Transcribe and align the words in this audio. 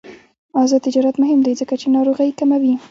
آزاد 0.61 0.81
تجارت 0.87 1.15
مهم 1.23 1.39
دی 1.45 1.53
ځکه 1.61 1.73
چې 1.81 1.87
ناروغۍ 1.95 2.29
کموي. 2.39 2.73